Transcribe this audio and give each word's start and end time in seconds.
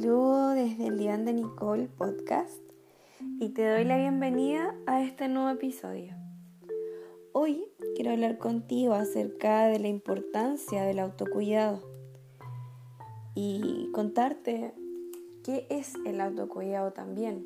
saludo 0.00 0.50
desde 0.50 0.86
el 0.86 0.98
Dian 0.98 1.24
de 1.24 1.32
Nicole 1.32 1.88
podcast 1.88 2.62
y 3.40 3.48
te 3.48 3.68
doy 3.68 3.84
la 3.84 3.96
bienvenida 3.96 4.76
a 4.86 5.02
este 5.02 5.26
nuevo 5.26 5.48
episodio. 5.50 6.14
Hoy 7.32 7.64
quiero 7.96 8.12
hablar 8.12 8.38
contigo 8.38 8.94
acerca 8.94 9.66
de 9.66 9.80
la 9.80 9.88
importancia 9.88 10.84
del 10.84 11.00
autocuidado 11.00 11.82
y 13.34 13.90
contarte 13.92 14.72
qué 15.42 15.66
es 15.68 15.94
el 16.06 16.20
autocuidado 16.20 16.92
también. 16.92 17.44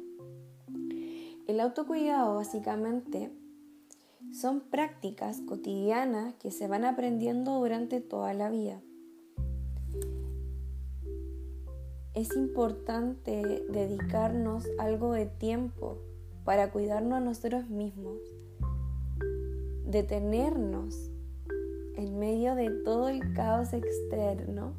El 1.46 1.58
autocuidado 1.58 2.34
básicamente 2.34 3.30
son 4.30 4.60
prácticas 4.60 5.40
cotidianas 5.40 6.34
que 6.34 6.50
se 6.50 6.68
van 6.68 6.84
aprendiendo 6.84 7.58
durante 7.58 8.02
toda 8.02 8.34
la 8.34 8.50
vida 8.50 8.82
es 12.14 12.36
importante 12.36 13.64
dedicarnos 13.70 14.68
algo 14.78 15.12
de 15.12 15.26
tiempo 15.26 15.98
para 16.44 16.70
cuidarnos 16.70 17.14
a 17.14 17.20
nosotros 17.20 17.70
mismos, 17.70 18.18
detenernos 19.86 21.10
en 21.96 22.18
medio 22.18 22.54
de 22.54 22.70
todo 22.84 23.08
el 23.08 23.32
caos 23.32 23.72
externo 23.72 24.74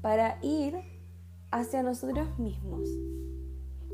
para 0.00 0.38
ir 0.42 0.76
hacia 1.50 1.82
nosotros 1.82 2.38
mismos, 2.38 2.88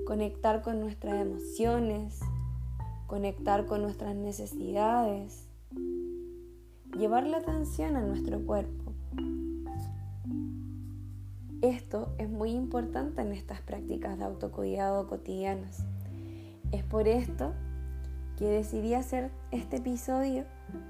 conectar 0.07 0.63
con 0.63 0.81
nuestras 0.81 1.21
emociones, 1.21 2.21
conectar 3.09 3.67
con 3.67 3.83
nuestras 3.83 4.15
necesidades, 4.15 5.49
llevar 6.97 7.27
la 7.27 7.38
atención 7.38 7.97
a 7.97 8.03
nuestro 8.03 8.45
cuerpo 8.47 8.85
esto 11.62 12.15
es 12.18 12.29
muy 12.29 12.51
importante 12.51 13.23
en 13.23 13.32
estas 13.32 13.60
prácticas 13.60 14.18
de 14.18 14.24
autocuidado 14.24 15.07
cotidianas. 15.09 15.85
Es 16.73 16.85
por 16.85 17.09
esto 17.09 17.52
que 18.37 18.45
decidí 18.45 18.95
hacer 18.95 19.30
este 19.51 19.76
episodio 19.76 20.45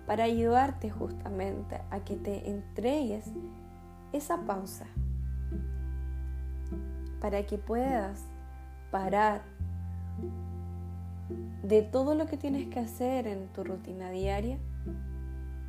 para 0.06 0.24
ayudarte 0.24 0.90
justamente 0.90 1.80
a 1.90 2.00
que 2.00 2.16
te 2.16 2.50
entregues 2.50 3.26
esa 4.12 4.38
pausa, 4.44 4.86
para 7.20 7.46
que 7.46 7.58
puedas 7.58 8.24
parar 8.90 9.42
de 11.62 11.82
todo 11.82 12.14
lo 12.14 12.26
que 12.26 12.36
tienes 12.36 12.68
que 12.68 12.80
hacer 12.80 13.26
en 13.26 13.48
tu 13.48 13.64
rutina 13.64 14.10
diaria 14.10 14.58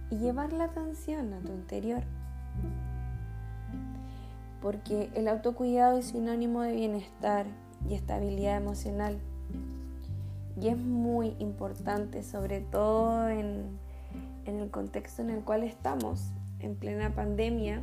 y 0.10 0.18
llevar 0.18 0.54
la 0.54 0.66
atención 0.66 1.34
a 1.34 1.40
tu 1.40 1.52
interior 1.52 2.04
porque 4.62 5.10
el 5.14 5.28
autocuidado 5.28 5.98
es 5.98 6.08
sinónimo 6.08 6.62
de 6.62 6.74
bienestar 6.74 7.46
y 7.88 7.94
estabilidad 7.94 8.58
emocional. 8.58 9.20
Y 10.60 10.70
es 10.70 10.78
muy 10.78 11.36
importante, 11.40 12.24
sobre 12.24 12.62
todo 12.62 13.30
en, 13.30 13.78
el 14.46 14.72
contexto 14.72 15.22
en 15.22 15.30
el 15.30 15.44
cual 15.44 15.64
estamos, 15.64 16.32
en 16.60 16.76
plena 16.76 17.14
pandemia, 17.14 17.82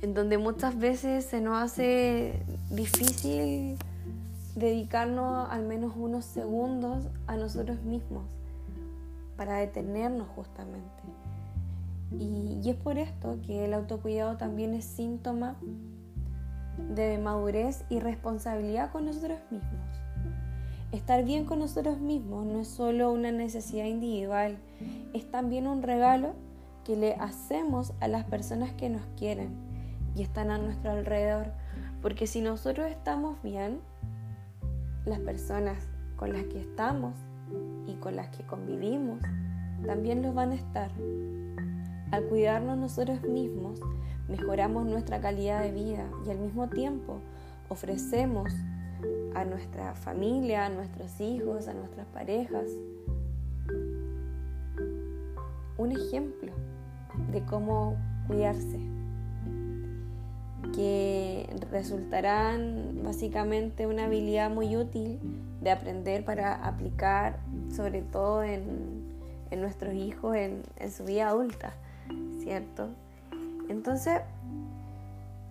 en 0.00 0.14
donde 0.14 0.38
muchas 0.38 0.78
veces 0.78 1.24
se 1.24 1.40
nos 1.40 1.62
hace 1.62 2.42
difícil 2.70 3.76
dedicarnos 4.54 5.48
al 5.50 5.64
menos 5.64 5.92
unos 5.96 6.24
segundos 6.24 7.04
a 7.26 7.36
nosotros 7.36 7.82
mismos 7.82 8.24
para 9.36 9.58
detenernos 9.58 10.28
justamente. 10.28 11.02
Y, 12.10 12.60
es 12.68 12.76
por 12.76 12.98
esto 12.98 13.38
que 13.46 13.64
el 13.64 13.74
autocuidado 13.74 14.36
también 14.36 14.74
es 14.74 14.84
síntoma 14.84 15.56
de 16.94 17.18
madurez 17.18 17.84
y 17.88 18.00
responsabilidad 18.00 18.90
con 18.92 19.06
nosotros 19.06 19.38
mismos. 19.50 19.72
Estar 20.92 21.24
bien 21.24 21.44
con 21.44 21.58
nosotros 21.58 21.98
mismos 21.98 22.46
no 22.46 22.60
es 22.60 22.68
solo 22.68 23.12
una 23.12 23.30
necesidad 23.30 23.84
individual, 23.84 24.58
es 25.12 25.30
también 25.30 25.66
un 25.66 25.82
regalo 25.82 26.34
que 26.84 26.96
le 26.96 27.14
hacemos 27.14 27.92
a 28.00 28.08
las 28.08 28.24
personas 28.24 28.72
que 28.72 28.88
nos 28.88 29.02
quieren 29.16 29.50
y 30.14 30.22
están 30.22 30.50
a 30.50 30.58
nuestro 30.58 30.92
alrededor. 30.92 31.52
Porque 32.00 32.26
si 32.26 32.40
nosotros 32.40 32.90
estamos 32.90 33.42
bien, 33.42 33.80
las 35.04 35.20
personas 35.20 35.86
con 36.16 36.32
las 36.32 36.44
que 36.44 36.60
estamos 36.60 37.14
y 37.86 37.94
con 37.94 38.16
las 38.16 38.28
que 38.28 38.44
convivimos 38.44 39.20
también 39.86 40.22
los 40.22 40.34
van 40.34 40.52
a 40.52 40.54
estar. 40.54 40.90
Al 42.10 42.24
cuidarnos 42.24 42.78
nosotros 42.78 43.22
mismos, 43.22 43.80
mejoramos 44.28 44.86
nuestra 44.86 45.20
calidad 45.20 45.62
de 45.62 45.72
vida 45.72 46.08
y 46.26 46.30
al 46.30 46.38
mismo 46.38 46.68
tiempo 46.68 47.20
ofrecemos 47.68 48.50
a 49.34 49.44
nuestra 49.44 49.94
familia, 49.94 50.64
a 50.64 50.68
nuestros 50.70 51.20
hijos, 51.20 51.68
a 51.68 51.74
nuestras 51.74 52.06
parejas, 52.06 52.70
un 55.76 55.92
ejemplo 55.92 56.52
de 57.30 57.42
cómo 57.44 57.96
cuidarse, 58.26 58.80
que 60.74 61.46
resultarán 61.70 63.00
básicamente 63.04 63.86
una 63.86 64.06
habilidad 64.06 64.50
muy 64.50 64.76
útil 64.76 65.20
de 65.60 65.70
aprender 65.70 66.24
para 66.24 66.54
aplicar, 66.54 67.40
sobre 67.70 68.00
todo 68.00 68.42
en, 68.42 69.06
nuestros 69.50 69.94
hijos 69.94 70.36
en 70.36 70.62
su 70.90 71.04
vida 71.04 71.28
adulta. 71.28 71.74
Entonces, 73.68 74.20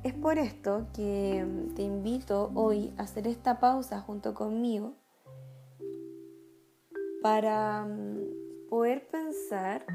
es 0.04 0.14
por 0.14 0.38
esto 0.38 0.88
que 0.94 1.46
te 1.76 1.82
invito 1.82 2.52
hoy 2.56 2.94
a 2.98 3.04
hacer 3.04 3.28
esta 3.28 3.60
pausa 3.60 4.00
junto 4.02 4.34
conmigo 4.34 4.94
para 7.22 7.86
mm, 7.86 8.70
poder 8.70 9.08
pensar 9.10 9.86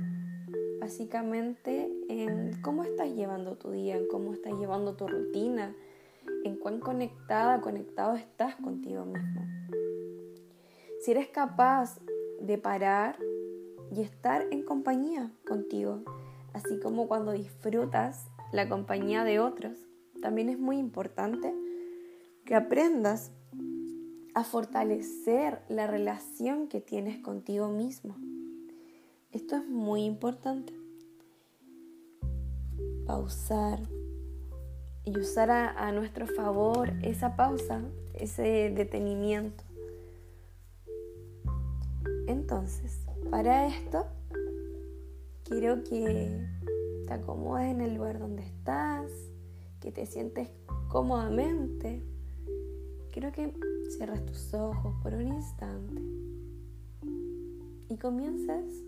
básicamente 0.80 1.90
en 2.08 2.60
cómo 2.62 2.82
estás 2.82 3.14
llevando 3.14 3.56
tu 3.56 3.70
día, 3.70 3.96
en 3.96 4.08
cómo 4.08 4.32
estás 4.32 4.52
llevando 4.58 4.96
tu 4.96 5.06
rutina, 5.06 5.74
en 6.44 6.56
cuán 6.56 6.80
conectada, 6.80 7.60
conectado 7.60 8.16
estás 8.16 8.56
contigo 8.56 9.04
mismo. 9.04 9.46
Si 11.00 11.12
eres 11.12 11.28
capaz 11.28 12.00
de 12.40 12.58
parar 12.58 13.18
y 13.94 14.02
estar 14.02 14.46
en 14.50 14.62
compañía 14.64 15.30
contigo, 15.46 16.02
así 16.54 16.78
como 16.80 17.08
cuando 17.08 17.32
disfrutas 17.32 18.26
la 18.52 18.68
compañía 18.68 19.24
de 19.24 19.40
otros, 19.40 19.78
también 20.20 20.48
es 20.48 20.58
muy 20.58 20.78
importante 20.78 21.54
que 22.44 22.54
aprendas 22.54 23.32
a 24.34 24.44
fortalecer 24.44 25.60
la 25.68 25.86
relación 25.86 26.68
que 26.68 26.80
tienes 26.80 27.18
contigo 27.18 27.68
mismo. 27.68 28.16
Esto 29.30 29.56
es 29.56 29.66
muy 29.66 30.04
importante. 30.04 30.74
Pausar 33.06 33.80
y 35.04 35.18
usar 35.18 35.50
a, 35.50 35.90
nuestro 35.92 36.26
favor 36.26 36.92
esa 37.02 37.36
pausa, 37.36 37.82
ese 38.14 38.72
detenimiento. 38.74 39.64
Entonces, 42.26 43.00
para 43.30 43.66
esto 43.66 44.06
Quiero 45.52 45.84
que 45.84 46.48
te 47.06 47.12
acomodes 47.12 47.70
en 47.70 47.82
el 47.82 47.96
lugar 47.96 48.18
donde 48.18 48.42
estás, 48.42 49.12
que 49.80 49.92
te 49.92 50.06
sientes 50.06 50.48
cómodamente. 50.88 52.02
Quiero 53.12 53.32
que 53.32 53.52
cierres 53.90 54.24
tus 54.24 54.54
ojos 54.54 54.94
por 55.02 55.12
un 55.12 55.28
instante 55.28 56.00
y 57.90 57.98
comiences 57.98 58.82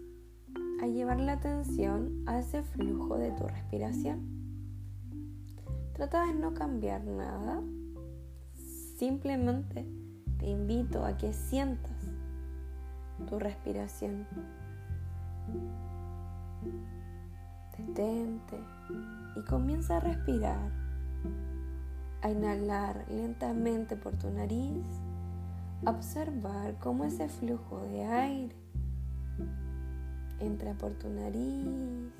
a 0.81 0.87
llevar 0.87 1.21
la 1.21 1.33
atención 1.33 2.25
a 2.25 2.39
ese 2.39 2.62
flujo 2.62 3.19
de 3.19 3.33
tu 3.33 3.47
respiración. 3.47 4.23
Trata 5.93 6.25
de 6.25 6.33
no 6.33 6.55
cambiar 6.55 7.05
nada, 7.05 7.62
simplemente 8.97 9.87
te 10.39 10.47
invito 10.47 11.05
a 11.05 11.19
que 11.19 11.35
sientas 11.35 12.09
tu 13.29 13.39
respiración. 13.39 14.27
Detente 17.77 18.59
y 19.37 19.43
comienza 19.43 19.97
a 19.97 20.01
respirar, 20.01 20.71
a 22.23 22.31
inhalar 22.31 23.05
lentamente 23.09 23.97
por 23.97 24.15
tu 24.17 24.31
nariz, 24.31 24.85
a 25.85 25.91
observar 25.91 26.77
cómo 26.79 27.05
ese 27.05 27.29
flujo 27.29 27.83
de 27.89 28.05
aire 28.05 28.57
entra 30.39 30.75
por 30.75 30.93
tu 30.95 31.09
nariz 31.09 32.13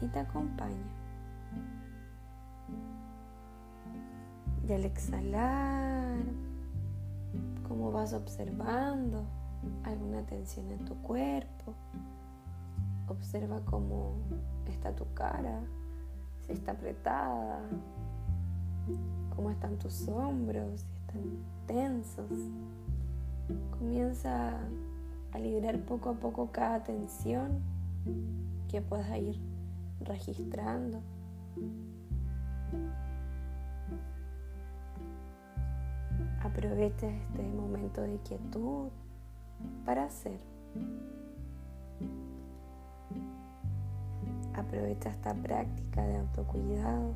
y 0.00 0.06
te 0.08 0.18
acompaña. 0.18 0.74
Y 4.68 4.72
al 4.72 4.84
exhalar, 4.84 6.18
cómo 7.66 7.90
vas 7.90 8.12
observando 8.12 9.24
alguna 9.84 10.22
tensión 10.26 10.70
en 10.70 10.84
tu 10.84 10.94
cuerpo, 11.02 11.74
Observa 13.08 13.60
cómo 13.64 14.16
está 14.66 14.94
tu 14.94 15.06
cara, 15.14 15.60
si 16.46 16.52
está 16.52 16.72
apretada 16.72 17.60
cómo 19.34 19.50
están 19.50 19.78
tus 19.78 20.08
hombros, 20.08 20.80
si 20.80 20.86
están 21.00 21.22
tensos. 21.66 22.30
Comienza 23.78 24.58
a 25.32 25.38
liberar 25.38 25.78
poco 25.84 26.10
a 26.10 26.14
poco 26.14 26.50
cada 26.50 26.82
tensión 26.82 27.60
que 28.68 28.82
puedas 28.82 29.16
ir 29.16 29.38
registrando. 30.00 31.00
Aprovecha 36.42 37.08
este 37.08 37.42
momento 37.42 38.02
de 38.02 38.18
quietud 38.18 38.88
para 39.84 40.06
hacer. 40.06 40.40
Aprovecha 44.68 45.08
esta 45.08 45.32
práctica 45.32 46.06
de 46.06 46.18
autocuidado 46.18 47.14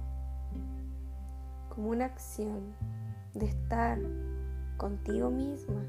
como 1.69 1.90
una 1.90 2.06
acción 2.06 2.72
de 3.34 3.44
estar 3.44 3.99
contigo 4.78 5.28
misma, 5.28 5.84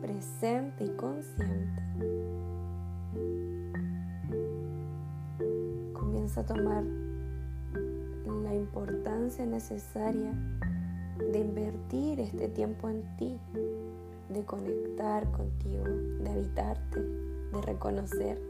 presente 0.00 0.86
y 0.86 0.88
consciente. 0.96 1.82
Comienza 5.92 6.40
a 6.40 6.46
tomar 6.46 6.82
la 8.42 8.52
importancia 8.52 9.46
necesaria 9.46 10.32
de 11.18 11.38
invertir 11.38 12.18
este 12.18 12.48
tiempo 12.48 12.88
en 12.88 13.04
ti, 13.16 13.38
de 14.28 14.44
conectar 14.44 15.30
contigo, 15.30 15.84
de 15.84 16.30
habitarte, 16.30 17.00
de 17.00 17.62
reconocerte. 17.62 18.49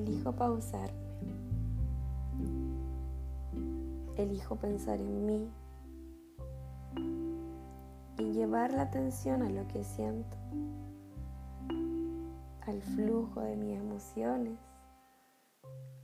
Elijo 0.00 0.32
pausarme, 0.32 0.98
elijo 4.16 4.56
pensar 4.56 5.00
en 5.00 5.26
mí 5.26 5.48
y 8.18 8.32
llevar 8.32 8.72
la 8.72 8.82
atención 8.82 9.42
a 9.42 9.50
lo 9.50 9.66
que 9.68 9.84
siento 9.84 10.36
al 12.66 12.82
flujo 12.82 13.40
de 13.40 13.56
mis 13.56 13.78
emociones, 13.78 14.58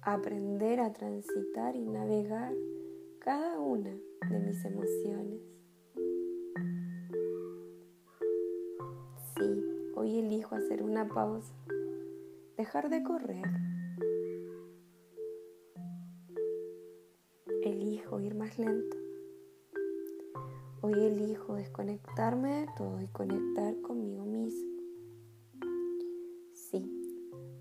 aprender 0.03 0.81
a 0.81 0.93
transitar 0.93 1.77
y 1.77 1.87
navegar 1.87 2.53
cada 3.21 3.61
una 3.61 3.91
de 4.31 4.39
mis 4.41 4.65
emociones. 4.65 5.41
Sí, 9.37 9.65
hoy 9.95 10.19
elijo 10.19 10.55
hacer 10.55 10.83
una 10.83 11.09
pausa, 11.09 11.55
dejar 12.57 12.89
de 12.89 13.03
correr. 13.03 13.66
Más 18.37 18.59
lento. 18.59 18.97
Hoy 20.83 20.93
elijo 20.93 21.55
desconectarme 21.55 22.61
de 22.61 22.67
todo 22.77 23.00
y 23.00 23.06
conectar 23.09 23.81
conmigo 23.81 24.25
mismo. 24.25 24.77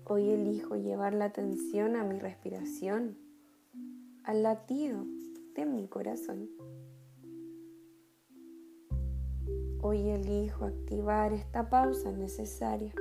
Hoy 0.04 0.30
elijo 0.30 0.76
llevar 0.76 1.14
la 1.14 1.24
atención 1.24 1.96
a 1.96 2.04
mi 2.04 2.18
respiración, 2.20 3.16
al 4.22 4.42
latido 4.42 5.04
de 5.56 5.66
mi 5.66 5.88
corazón. 5.88 6.48
Hoy 9.80 10.08
elijo 10.10 10.66
activar 10.66 11.32
esta 11.32 11.70
pausa 11.70 12.12
necesaria. 12.12 12.94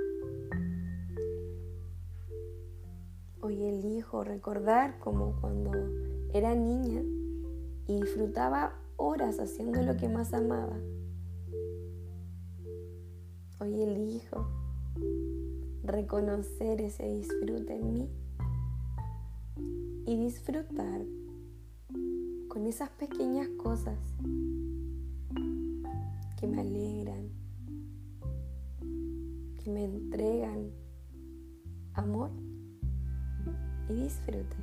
Hoy 3.41 3.63
elijo 3.63 4.23
recordar 4.23 4.97
como 4.99 5.39
cuando 5.39 5.71
era 6.33 6.55
niña 6.55 7.03
y 7.87 7.99
disfrutaba 7.99 8.73
horas 8.97 9.39
haciendo 9.39 9.81
lo 9.81 9.95
que 9.97 10.09
más 10.09 10.33
amaba. 10.33 10.77
Hoy 13.59 13.81
elijo 13.81 14.47
reconocer 15.83 16.81
ese 16.81 17.07
disfrute 17.07 17.75
en 17.75 17.93
mí 17.93 18.09
y 20.05 20.17
disfrutar 20.17 21.01
con 22.47 22.65
esas 22.65 22.89
pequeñas 22.91 23.47
cosas 23.57 23.97
que 26.39 26.47
me 26.47 26.61
alegran, 26.61 27.29
que 29.63 29.69
me 29.71 29.85
entregan 29.85 30.71
amor 31.93 32.31
y 33.89 33.93
disfrute. 33.93 34.55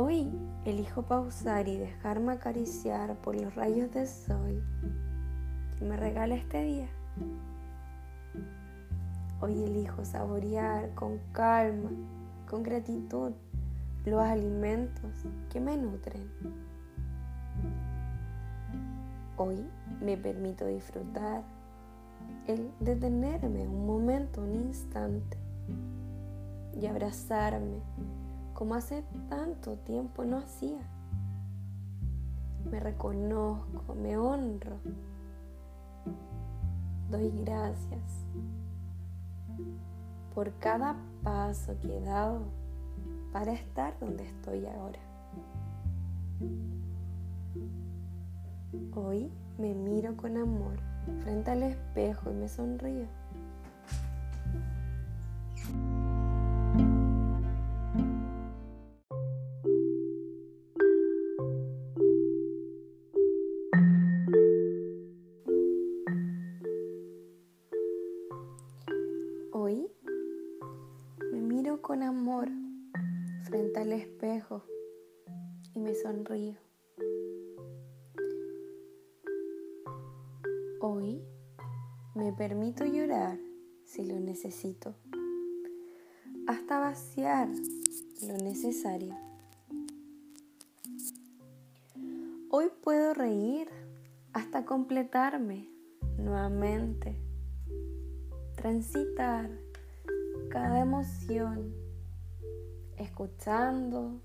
Hoy 0.00 0.30
elijo 0.64 1.02
pausar 1.02 1.66
y 1.66 1.76
dejarme 1.76 2.30
acariciar 2.30 3.16
por 3.16 3.34
los 3.34 3.52
rayos 3.56 3.90
del 3.90 4.06
sol 4.06 4.62
que 5.76 5.84
me 5.84 5.96
regala 5.96 6.36
este 6.36 6.62
día. 6.62 6.88
Hoy 9.40 9.60
elijo 9.64 10.04
saborear 10.04 10.94
con 10.94 11.18
calma, 11.32 11.90
con 12.48 12.62
gratitud, 12.62 13.32
los 14.04 14.20
alimentos 14.20 15.24
que 15.50 15.58
me 15.58 15.76
nutren. 15.76 16.30
Hoy 19.36 19.66
me 20.00 20.16
permito 20.16 20.64
disfrutar 20.64 21.42
el 22.46 22.70
detenerme 22.78 23.66
un 23.66 23.84
momento, 23.84 24.42
un 24.42 24.54
instante 24.54 25.36
y 26.80 26.86
abrazarme 26.86 27.82
como 28.58 28.74
hace 28.74 29.04
tanto 29.28 29.76
tiempo 29.76 30.24
no 30.24 30.38
hacía. 30.38 30.80
Me 32.68 32.80
reconozco, 32.80 33.94
me 33.94 34.18
honro, 34.18 34.80
doy 37.08 37.30
gracias 37.44 38.02
por 40.34 40.52
cada 40.58 40.96
paso 41.22 41.78
que 41.80 41.98
he 41.98 42.00
dado 42.00 42.46
para 43.32 43.52
estar 43.52 43.96
donde 44.00 44.24
estoy 44.26 44.66
ahora. 44.66 44.98
Hoy 48.96 49.30
me 49.56 49.72
miro 49.72 50.16
con 50.16 50.36
amor 50.36 50.80
frente 51.22 51.52
al 51.52 51.62
espejo 51.62 52.32
y 52.32 52.34
me 52.34 52.48
sonrío. 52.48 53.06
Me 75.88 75.94
sonrío. 75.94 76.54
Hoy 80.82 81.22
me 82.14 82.30
permito 82.34 82.84
llorar 82.84 83.38
si 83.84 84.04
lo 84.04 84.20
necesito, 84.20 84.94
hasta 86.46 86.78
vaciar 86.78 87.48
lo 88.26 88.36
necesario. 88.36 89.16
Hoy 92.50 92.66
puedo 92.82 93.14
reír 93.14 93.68
hasta 94.34 94.66
completarme 94.66 95.70
nuevamente, 96.18 97.16
transitar 98.56 99.48
cada 100.50 100.82
emoción, 100.82 101.72
escuchando, 102.98 104.20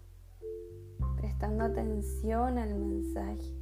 prestando 1.43 1.65
atención 1.65 2.57
al 2.57 2.73
mensaje 2.73 3.53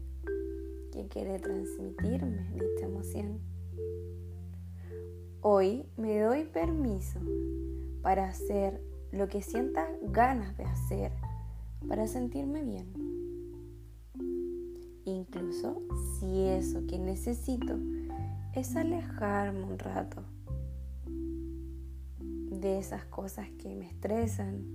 que 0.94 1.08
quiere 1.08 1.40
transmitirme 1.40 2.48
dicha 2.52 2.86
emoción. 2.86 3.40
Hoy 5.42 5.88
me 5.98 6.20
doy 6.20 6.44
permiso 6.44 7.20
para 8.04 8.28
hacer 8.28 8.84
lo 9.12 9.28
que 9.30 9.42
sienta 9.42 9.88
ganas 10.04 10.56
de 10.58 10.66
hacer 10.66 11.12
para 11.88 12.06
sentirme 12.06 12.62
bien. 12.62 12.86
Incluso 15.06 15.82
si 16.20 16.50
eso 16.50 16.86
que 16.86 17.00
necesito 17.00 17.80
es 18.54 18.76
alejarme 18.76 19.64
un 19.64 19.80
rato 19.80 20.24
de 22.60 22.78
esas 22.78 23.06
cosas 23.06 23.50
que 23.58 23.74
me 23.74 23.88
estresan, 23.88 24.68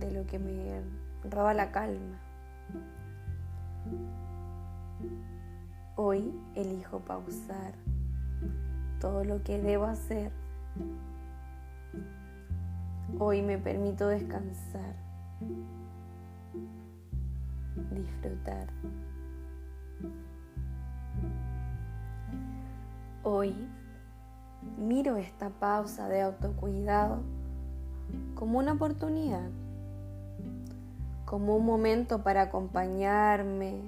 de 0.00 0.10
lo 0.10 0.26
que 0.26 0.40
me 0.40 0.52
roba 1.24 1.54
la 1.54 1.70
calma. 1.72 2.18
Hoy 5.96 6.32
elijo 6.54 7.00
pausar 7.00 7.74
todo 9.00 9.24
lo 9.24 9.42
que 9.42 9.58
debo 9.58 9.84
hacer. 9.84 10.32
Hoy 13.18 13.42
me 13.42 13.58
permito 13.58 14.06
descansar, 14.08 14.94
disfrutar. 17.90 18.68
Hoy 23.22 23.56
miro 24.76 25.16
esta 25.16 25.50
pausa 25.50 26.08
de 26.08 26.22
autocuidado 26.22 27.22
como 28.34 28.58
una 28.58 28.72
oportunidad, 28.72 29.50
como 31.28 31.56
un 31.56 31.66
momento 31.66 32.22
para 32.22 32.40
acompañarme, 32.42 33.82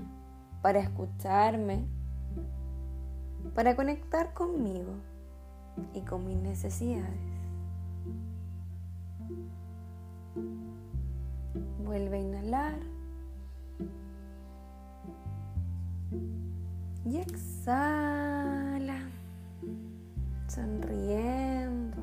para 0.61 0.79
escucharme, 0.79 1.87
para 3.55 3.75
conectar 3.77 4.35
conmigo 4.35 4.93
y 5.95 6.03
con 6.03 6.27
mis 6.27 6.37
necesidades. 6.37 7.19
Vuelve 11.83 12.19
a 12.19 12.21
inhalar 12.21 12.79
y 17.07 17.17
exhala, 17.17 18.99
sonriendo, 20.47 21.97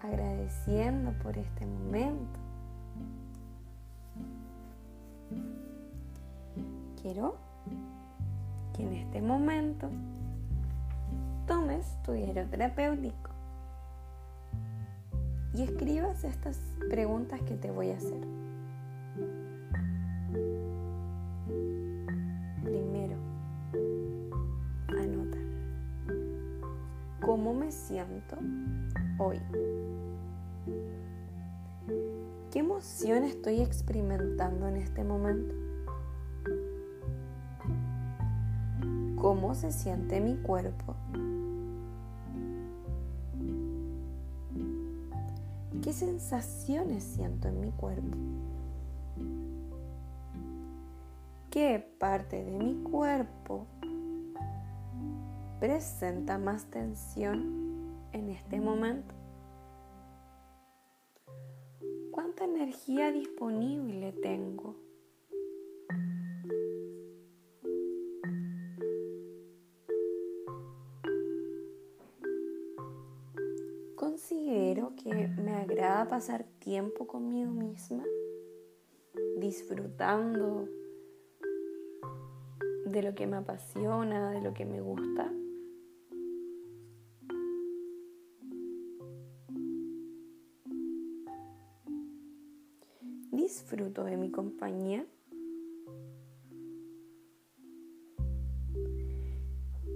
agradeciendo 0.00 1.12
por 1.24 1.36
este 1.36 1.66
momento. 1.66 2.39
Quiero 7.02 7.36
que 8.74 8.82
en 8.82 8.92
este 8.92 9.22
momento 9.22 9.88
tomes 11.46 11.86
tu 12.02 12.12
diario 12.12 12.46
terapéutico 12.50 13.30
y 15.54 15.62
escribas 15.62 16.24
estas 16.24 16.58
preguntas 16.90 17.40
que 17.42 17.56
te 17.56 17.70
voy 17.70 17.90
a 17.90 17.96
hacer. 17.96 18.20
Primero, 22.62 23.16
anota. 24.88 25.38
¿Cómo 27.22 27.54
me 27.54 27.72
siento 27.72 28.36
hoy? 29.18 29.40
¿Qué 32.50 32.58
emoción 32.58 33.24
estoy 33.24 33.62
experimentando 33.62 34.68
en 34.68 34.76
este 34.76 35.02
momento? 35.02 35.69
¿Cómo 39.20 39.54
se 39.54 39.70
siente 39.70 40.18
mi 40.18 40.36
cuerpo? 40.38 40.96
¿Qué 45.82 45.92
sensaciones 45.92 47.04
siento 47.04 47.48
en 47.48 47.60
mi 47.60 47.70
cuerpo? 47.70 48.16
¿Qué 51.50 51.86
parte 51.98 52.42
de 52.42 52.58
mi 52.58 52.82
cuerpo 52.82 53.66
presenta 55.60 56.38
más 56.38 56.64
tensión 56.70 57.90
en 58.12 58.30
este 58.30 58.58
momento? 58.58 59.14
¿Cuánta 62.10 62.44
energía 62.44 63.12
disponible 63.12 64.12
tengo? 64.12 64.89
Considero 74.10 74.96
que 74.96 75.28
me 75.40 75.54
agrada 75.54 76.08
pasar 76.08 76.44
tiempo 76.58 77.06
conmigo 77.06 77.52
misma, 77.52 78.02
disfrutando 79.38 80.68
de 82.86 83.02
lo 83.04 83.14
que 83.14 83.28
me 83.28 83.36
apasiona, 83.36 84.32
de 84.32 84.40
lo 84.40 84.52
que 84.52 84.64
me 84.64 84.80
gusta. 84.80 85.32
Disfruto 93.30 94.02
de 94.02 94.16
mi 94.16 94.32
compañía. 94.32 95.06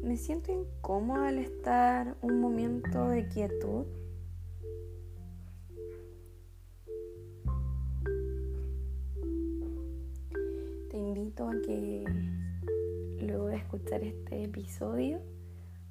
Me 0.05 0.17
siento 0.17 0.53
incómoda 0.53 1.27
al 1.27 1.39
estar 1.39 2.17
un 2.23 2.39
momento 2.39 3.09
de 3.09 3.27
quietud. 3.27 3.87
A 11.25 11.61
que 11.65 12.05
luego 13.19 13.47
de 13.47 13.57
escuchar 13.57 14.03
este 14.03 14.45
episodio 14.45 15.21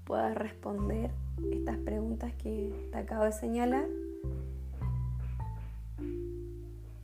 puedas 0.06 0.36
responder 0.38 1.10
estas 1.52 1.78
preguntas 1.80 2.32
que 2.36 2.72
te 2.92 2.98
acabo 3.00 3.26
de 3.26 3.32
señalar 3.32 3.88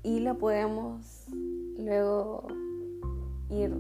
y 0.04 0.20
la 0.20 0.36
podemos 0.36 1.26
luego 1.78 2.48
ir 3.50 3.74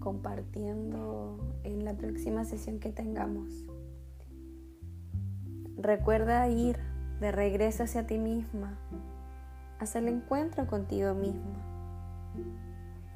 compartiendo 0.00 1.38
en 1.62 1.84
la 1.84 1.94
próxima 1.94 2.46
sesión 2.46 2.78
que 2.78 2.90
tengamos. 2.90 3.66
Recuerda 5.76 6.48
ir 6.48 6.78
de 7.20 7.32
regreso 7.32 7.82
hacia 7.82 8.06
ti 8.06 8.16
misma, 8.18 8.78
hacia 9.78 10.00
el 10.00 10.08
encuentro 10.08 10.66
contigo 10.66 11.14
misma, 11.14 11.67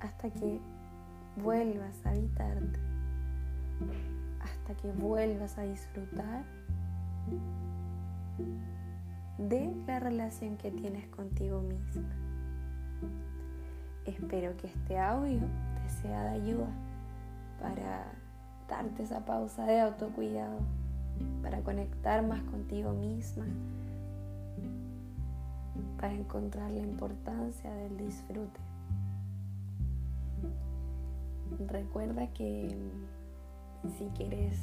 hasta 0.01 0.31
que 0.31 0.61
vuelvas 1.37 2.05
a 2.05 2.11
habitarte, 2.11 2.79
hasta 4.41 4.75
que 4.75 4.93
vuelvas 4.93 5.57
a 5.59 5.63
disfrutar 5.63 6.45
de 9.39 9.75
la 9.87 10.01
relación 10.01 10.57
que 10.57 10.71
tienes 10.71 11.07
contigo 11.09 11.61
misma. 11.61 12.09
Espero 14.05 14.57
que 14.57 14.67
este 14.67 14.99
audio 14.99 15.41
te 15.41 15.89
sea 15.89 16.25
de 16.25 16.31
ayuda 16.31 16.69
para 17.61 18.05
darte 18.69 19.05
esa 19.05 19.25
pausa 19.25 19.65
de 19.65 19.81
autocuidado, 19.81 20.59
para 21.43 21.61
conectar 21.61 22.27
más 22.27 22.43
contigo 22.43 22.93
misma, 22.93 23.45
para 25.99 26.15
encontrar 26.15 26.71
la 26.73 26.81
importancia 26.81 27.73
del 27.73 27.97
disfrute. 27.97 28.72
Recuerda 31.69 32.27
que 32.33 32.77
si 33.99 34.07
quieres 34.17 34.59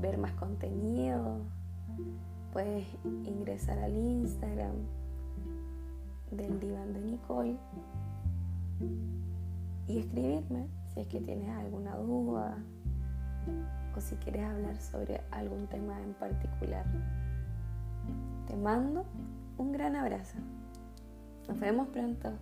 ver 0.00 0.18
más 0.18 0.32
contenido, 0.32 1.38
puedes 2.52 2.86
ingresar 3.24 3.78
al 3.78 3.96
Instagram 3.96 4.74
del 6.30 6.60
diván 6.60 6.92
de 6.92 7.00
Nicole 7.00 7.56
y 9.86 9.98
escribirme 9.98 10.66
si 10.92 11.00
es 11.00 11.06
que 11.08 11.20
tienes 11.20 11.48
alguna 11.50 11.96
duda 11.96 12.58
o 13.96 14.00
si 14.00 14.16
quieres 14.16 14.44
hablar 14.44 14.76
sobre 14.80 15.20
algún 15.30 15.66
tema 15.66 16.00
en 16.00 16.14
particular. 16.14 16.84
Te 18.46 18.56
mando 18.56 19.04
un 19.58 19.72
gran 19.72 19.96
abrazo. 19.96 20.36
Nos 21.48 21.60
vemos 21.60 21.88
pronto. 21.88 22.32